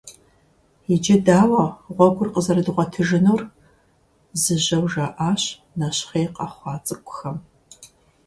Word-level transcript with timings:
«Иджы 0.93 1.15
дауэ 1.25 1.63
гъуэгур 1.95 2.29
къызэрыдгъуэтыжынур?»- 2.33 3.41
зыжьэу 4.41 4.85
жаӀащ 4.91 5.43
нэщхъей 5.77 6.27
къэхъуа 6.35 6.73
цӀыкӀухэм. 6.85 7.37